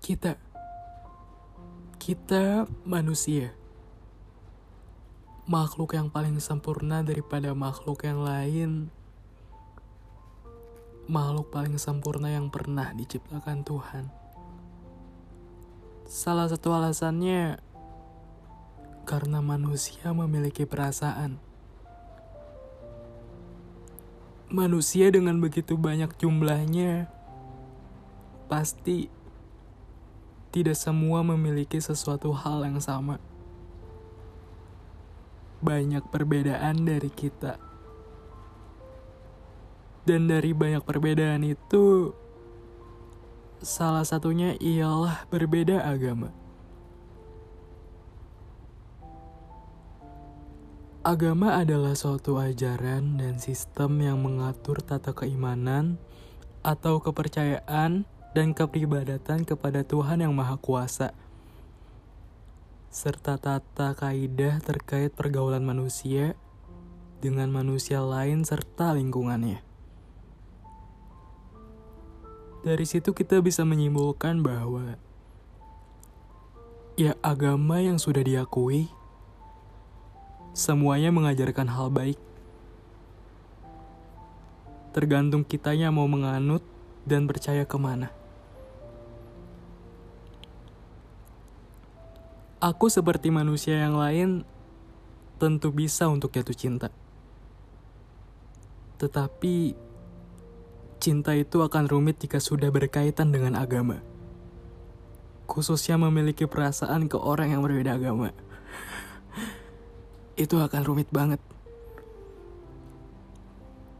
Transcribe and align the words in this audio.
Kita, 0.00 0.32
kita 2.00 2.64
manusia, 2.88 3.52
makhluk 5.44 5.92
yang 5.92 6.08
paling 6.08 6.40
sempurna 6.40 7.04
daripada 7.04 7.52
makhluk 7.52 8.08
yang 8.08 8.24
lain, 8.24 8.88
makhluk 11.04 11.52
paling 11.52 11.76
sempurna 11.76 12.32
yang 12.32 12.48
pernah 12.48 12.96
diciptakan 12.96 13.60
Tuhan. 13.60 14.08
Salah 16.08 16.48
satu 16.48 16.72
alasannya 16.72 17.60
karena 19.04 19.44
manusia 19.44 20.16
memiliki 20.16 20.64
perasaan. 20.64 21.36
Manusia 24.48 25.12
dengan 25.12 25.44
begitu 25.44 25.76
banyak 25.76 26.16
jumlahnya 26.16 27.06
pasti 28.50 29.19
tidak 30.50 30.74
semua 30.74 31.22
memiliki 31.22 31.78
sesuatu 31.78 32.34
hal 32.34 32.66
yang 32.66 32.82
sama. 32.82 33.22
Banyak 35.62 36.10
perbedaan 36.10 36.82
dari 36.82 37.10
kita. 37.10 37.58
Dan 40.02 40.26
dari 40.26 40.50
banyak 40.50 40.82
perbedaan 40.82 41.46
itu, 41.46 42.10
salah 43.62 44.02
satunya 44.02 44.58
ialah 44.58 45.28
berbeda 45.30 45.86
agama. 45.86 46.34
Agama 51.00 51.56
adalah 51.56 51.96
suatu 51.96 52.36
ajaran 52.36 53.16
dan 53.16 53.40
sistem 53.40 54.04
yang 54.04 54.20
mengatur 54.20 54.84
tata 54.84 55.16
keimanan 55.16 55.96
atau 56.60 57.00
kepercayaan 57.00 58.04
dan 58.30 58.54
kepribadatan 58.54 59.42
kepada 59.42 59.82
Tuhan 59.82 60.22
Yang 60.22 60.34
Maha 60.34 60.56
Kuasa, 60.58 61.10
serta 62.90 63.38
tata 63.38 63.94
kaidah 63.94 64.58
terkait 64.62 65.14
pergaulan 65.14 65.62
manusia 65.62 66.34
dengan 67.22 67.50
manusia 67.50 68.02
lain 68.02 68.46
serta 68.46 68.94
lingkungannya. 68.94 69.62
Dari 72.60 72.84
situ 72.84 73.16
kita 73.16 73.40
bisa 73.40 73.64
menyimpulkan 73.64 74.44
bahwa 74.44 75.00
ya 77.00 77.16
agama 77.24 77.80
yang 77.80 77.96
sudah 77.96 78.20
diakui 78.20 78.92
semuanya 80.52 81.08
mengajarkan 81.08 81.72
hal 81.72 81.88
baik. 81.88 82.20
Tergantung 84.92 85.46
kitanya 85.46 85.88
mau 85.88 86.04
menganut 86.10 86.60
dan 87.08 87.24
percaya 87.24 87.64
ke 87.64 87.78
mana. 87.80 88.19
Aku 92.60 92.92
seperti 92.92 93.32
manusia 93.32 93.72
yang 93.72 93.96
lain 93.96 94.44
tentu 95.40 95.72
bisa 95.72 96.12
untuk 96.12 96.36
jatuh 96.36 96.52
cinta. 96.52 96.92
Tetapi 99.00 99.72
cinta 101.00 101.32
itu 101.32 101.64
akan 101.64 101.88
rumit 101.88 102.20
jika 102.20 102.36
sudah 102.36 102.68
berkaitan 102.68 103.32
dengan 103.32 103.56
agama. 103.56 104.04
Khususnya 105.48 105.96
memiliki 105.96 106.44
perasaan 106.44 107.08
ke 107.08 107.16
orang 107.16 107.56
yang 107.56 107.64
berbeda 107.64 107.96
agama. 107.96 108.28
itu 110.44 110.60
akan 110.60 110.82
rumit 110.84 111.08
banget. 111.08 111.40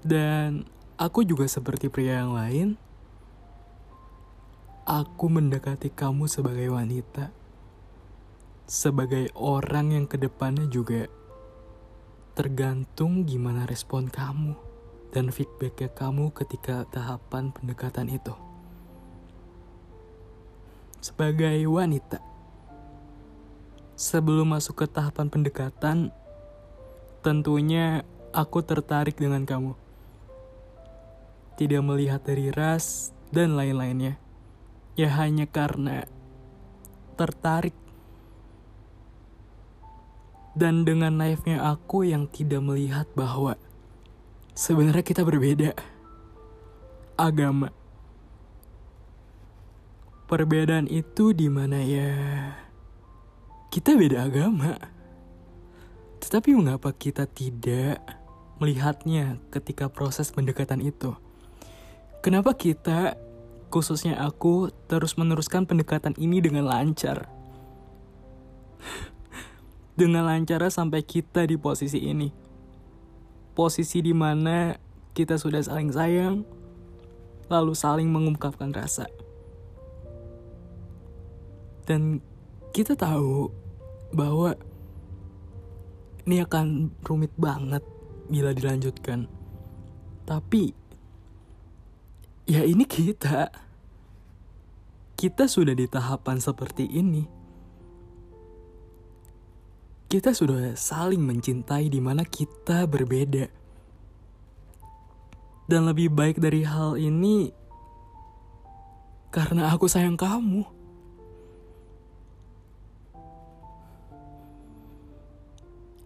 Dan 0.00 0.64
aku 0.96 1.28
juga 1.28 1.44
seperti 1.44 1.92
pria 1.92 2.24
yang 2.24 2.32
lain. 2.32 2.80
Aku 4.88 5.28
mendekati 5.28 5.92
kamu 5.92 6.24
sebagai 6.24 6.72
wanita 6.72 7.35
sebagai 8.66 9.30
orang 9.38 9.94
yang 9.94 10.06
ke 10.10 10.18
depannya 10.18 10.66
juga 10.66 11.06
tergantung 12.34 13.22
gimana 13.22 13.62
respon 13.64 14.10
kamu 14.10 14.58
dan 15.14 15.30
feedbacknya 15.30 15.86
kamu 15.94 16.34
ketika 16.34 16.82
tahapan 16.90 17.54
pendekatan 17.54 18.10
itu. 18.10 18.34
Sebagai 20.98 21.62
wanita, 21.70 22.18
sebelum 23.94 24.58
masuk 24.58 24.82
ke 24.82 24.86
tahapan 24.90 25.30
pendekatan, 25.30 26.10
tentunya 27.22 28.02
aku 28.34 28.66
tertarik 28.66 29.14
dengan 29.14 29.46
kamu. 29.46 29.78
Tidak 31.56 31.80
melihat 31.86 32.20
dari 32.26 32.50
ras 32.50 33.14
dan 33.30 33.54
lain-lainnya. 33.54 34.18
Ya 34.98 35.08
hanya 35.14 35.46
karena 35.46 36.04
tertarik 37.16 37.85
dan 40.56 40.88
dengan 40.88 41.20
naifnya 41.20 41.60
aku 41.60 42.08
yang 42.08 42.24
tidak 42.32 42.64
melihat 42.64 43.04
bahwa 43.12 43.60
sebenarnya 44.56 45.04
kita 45.04 45.20
berbeda. 45.20 45.76
Agama. 47.20 47.68
Perbedaan 50.26 50.88
itu 50.88 51.36
di 51.36 51.52
mana 51.52 51.84
ya? 51.84 52.12
Kita 53.68 53.94
beda 53.94 54.26
agama. 54.26 54.74
Tetapi 56.24 56.56
mengapa 56.56 56.90
kita 56.96 57.28
tidak 57.28 58.00
melihatnya 58.56 59.36
ketika 59.52 59.92
proses 59.92 60.32
pendekatan 60.32 60.80
itu? 60.80 61.12
Kenapa 62.24 62.56
kita, 62.56 63.14
khususnya 63.68 64.18
aku, 64.18 64.72
terus 64.88 65.14
meneruskan 65.20 65.68
pendekatan 65.68 66.16
ini 66.16 66.40
dengan 66.40 66.66
lancar? 66.66 67.35
Dengan 69.96 70.28
lancar 70.28 70.60
sampai 70.68 71.00
kita 71.00 71.48
di 71.48 71.56
posisi 71.56 72.04
ini. 72.04 72.28
Posisi 73.56 74.04
di 74.04 74.12
mana 74.12 74.76
kita 75.16 75.40
sudah 75.40 75.64
saling 75.64 75.88
sayang, 75.88 76.44
lalu 77.48 77.72
saling 77.72 78.12
mengungkapkan 78.12 78.76
rasa. 78.76 79.08
Dan 81.88 82.20
kita 82.76 82.92
tahu 82.92 83.48
bahwa 84.12 84.52
ini 86.28 86.44
akan 86.44 86.92
rumit 87.00 87.32
banget 87.40 87.80
bila 88.28 88.52
dilanjutkan. 88.52 89.24
Tapi 90.28 90.76
ya 92.44 92.60
ini 92.68 92.84
kita. 92.84 93.48
Kita 95.16 95.48
sudah 95.48 95.72
di 95.72 95.88
tahapan 95.88 96.36
seperti 96.36 96.84
ini 96.92 97.24
kita 100.16 100.32
sudah 100.32 100.72
saling 100.72 101.20
mencintai 101.20 101.92
di 101.92 102.00
mana 102.00 102.24
kita 102.24 102.88
berbeda. 102.88 103.52
Dan 105.68 105.84
lebih 105.84 106.08
baik 106.08 106.40
dari 106.40 106.64
hal 106.64 106.96
ini 106.96 107.52
karena 109.28 109.68
aku 109.68 109.84
sayang 109.84 110.16
kamu. 110.16 110.64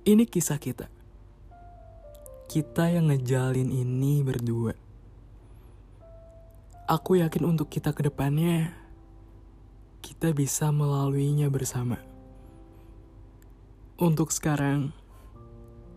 Ini 0.03 0.27
kisah 0.27 0.59
kita. 0.59 0.91
Kita 2.50 2.91
yang 2.91 3.15
ngejalin 3.15 3.71
ini 3.71 4.27
berdua. 4.27 4.75
Aku 6.91 7.15
yakin 7.15 7.47
untuk 7.47 7.71
kita 7.71 7.94
ke 7.94 8.10
depannya, 8.10 8.75
kita 10.03 10.34
bisa 10.34 10.75
melaluinya 10.75 11.47
bersama. 11.47 12.09
Untuk 14.00 14.32
sekarang, 14.32 14.96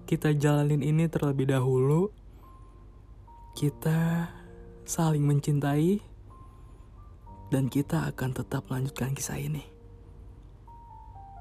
kita 0.04 0.36
jalanin 0.36 0.84
ini 0.84 1.08
terlebih 1.08 1.48
dahulu. 1.56 2.12
Kita 3.56 4.28
saling 4.84 5.24
mencintai, 5.24 6.04
dan 7.48 7.72
kita 7.72 8.04
akan 8.12 8.36
tetap 8.36 8.68
melanjutkan 8.68 9.16
kisah 9.16 9.40
ini. 9.40 9.64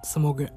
Semoga. 0.06 0.54